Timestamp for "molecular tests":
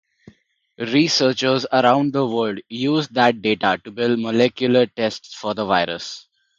4.19-5.35